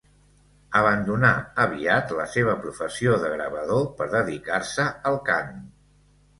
[0.79, 1.29] Abandonà
[1.65, 5.57] aviat la seva professió de gravador per dedicar-se al cant.